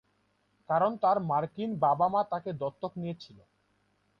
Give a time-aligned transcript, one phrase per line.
[0.69, 3.37] কারণ তার মার্কিন বাবা মা তাকে দত্তক নিয়েছিল।